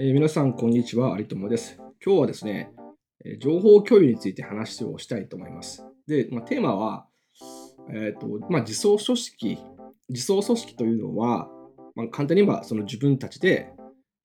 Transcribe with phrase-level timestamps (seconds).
[0.00, 1.18] えー皆さん、こんにちは。
[1.18, 1.74] 有友です。
[2.04, 2.70] 今日はですね、
[3.24, 5.84] えー情報共有について話をしたいと思います。
[6.06, 7.08] で、まあ、テーマは、
[7.90, 9.58] えーとまあ、自走組織、
[10.08, 11.48] 自走組織というのは、
[11.96, 13.72] まあ、簡単に言えばその自分たちで、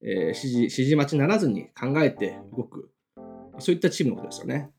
[0.03, 2.91] えー指示指示待ちならずに考えて動く、
[3.57, 4.69] そういったチームのことですよね。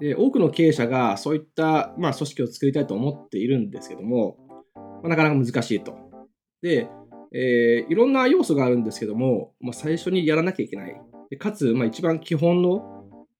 [0.00, 4.38] で多くの経営者がそういった、まあ、組織を作りたいと思っているんですけども、
[4.74, 5.94] まあ、なかなか難しいと。
[6.62, 6.88] で、
[7.34, 11.00] えーいろんな要素があるんですけども、まあ、最初にやらなきゃいけない。
[11.38, 12.80] かつ、まあ、一番基本の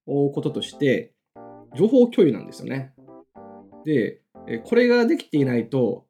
[0.06, 1.12] こととして、
[1.76, 2.92] 情報共有なんですよね。
[3.84, 6.06] で、えーこれができていないと、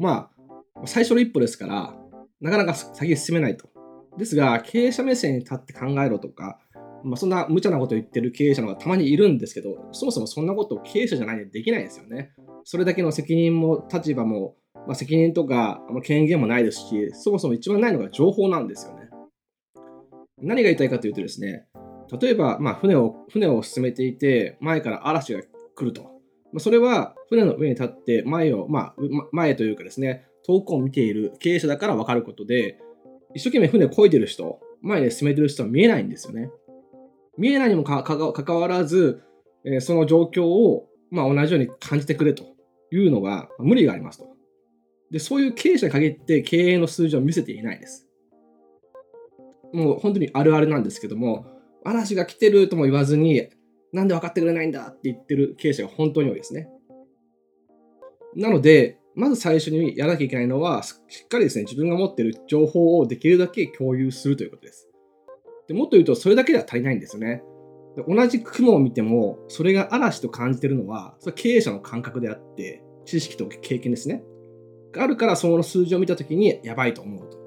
[0.00, 0.30] ま
[0.76, 1.94] あ、最初の一歩ですから、
[2.40, 3.68] なかなか先に進めないと。
[4.18, 6.58] ですが、経営者目線に立って考えろとか、
[7.04, 12.32] まあ、そんな無茶なことを言ってる経営者の方がたまにいるんですけど、そもそもそんなことを経営者じゃないとできないですよね。
[12.64, 19.08] それだけの責任も立場も、まあ、責任とかあ権限もないですし、そもそも一番ないのが情報なんですよね。
[20.38, 21.66] 何が言いたいかというとですね、
[22.20, 26.02] 例えば、まあ、船を船を進めていて、前から嵐が来ると。
[26.52, 28.94] まあ、それは船の上に立って前を、まあ、
[29.32, 32.78] 前というかですね、遠くを見ている経営者だから分かることで、
[33.34, 36.50] 一生懸命船を漕いでる人、前で進めてる人は見えないんですよね。
[37.38, 39.22] 見えないにもかかかかわらず、
[39.64, 42.44] えーその状況を、まあ、同じように感じてくれと
[42.90, 44.31] いうのが無理がありますと。
[45.12, 48.08] で、そういう経営者に限って経営の数字を見せていないです。
[49.74, 51.46] もう本当にあるあるなんですけども、
[51.84, 53.48] 嵐が来てるとも言わずに、
[53.92, 56.68] なんで分かってくれないんだって言ってる経営者が本当に多いですね。
[58.34, 64.88] なので、まず最初にやらなきゃいけないのは、しっかりですね、自分が持ってる情報をできるだけ共有するということです。
[65.68, 67.42] でもっと言うと、それだけでは足りないんですよね。
[67.96, 74.24] で同じ雲を見ても、それが嵐と感じてるのは、それは経営者の感覚であって、知識と経験ですね。
[74.92, 77.38] があるから、その数字を見たときに、やばいと思うと。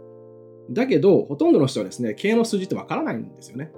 [0.71, 3.71] だけど、ほとんどの人はですね、経営の数字ってわからないんですよね。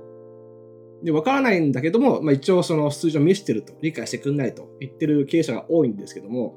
[1.03, 6.55] で、わからないんだけども、まあ、一応その数字を見せてると、理解してくんないと言ってる経営者が多いんですけども、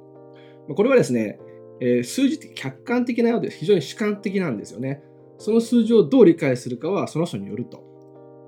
[0.69, 1.39] まこれはですね、
[1.81, 5.03] えー数字って客観的なようで非常に主観的なんですよね。
[5.39, 7.83] その数字をどう理解するかはその人によると。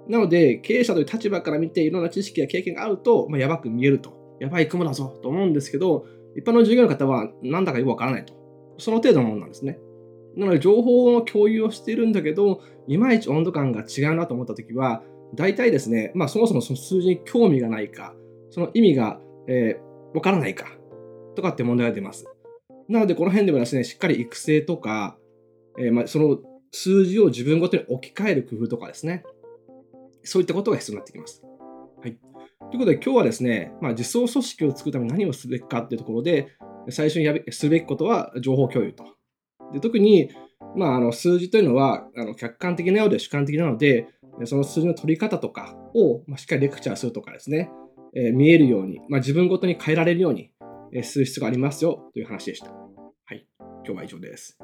[0.08, 4.36] なので、経営者という立場から見ていろんな知識や経験があると、まあ、やばく見えると。
[4.40, 6.04] やばい雲だぞと思うんですけど、
[6.36, 8.34] 一般の従業員の方はなんだかよくわからないと。
[8.78, 9.78] その程度のものなんですね。
[10.36, 15.02] なので、情報の共有をしているんだけど、いまいち温度感が違うなと思ったときは、
[15.34, 18.14] 大体ですね、まあ、そもそもその数字に興味がないか、
[18.50, 20.66] その意味が、えーわからないか、
[21.34, 22.26] とかって問題が出ます。
[22.88, 25.16] なので、この辺でもですね、しっかり育成とか、
[25.78, 26.38] えーまあ、その
[26.70, 29.24] 数字を自分ごとに置き換える工夫とかですね、
[30.22, 31.42] そういったことが必要になってきます。
[32.02, 32.18] はい。
[32.70, 36.48] ということで、今日はですね、まあ、実装組織を作るために何をすべきかっていうところで、
[36.90, 39.04] 最初にやべすべきことは情報共有と。
[39.72, 40.30] で特に、
[40.76, 44.08] まあ、あの数字というのはあの客観的なようで主観的なので、
[44.44, 47.70] その数字の取り方とかを、まあ、しっかりレクチャーするとかですね、
[48.14, 50.52] えー、見えるように、まあ、自分ごとに変えられるように、
[50.92, 52.70] えー、する必要がありますよという話でした。
[52.70, 54.58] はい、今日は以上です。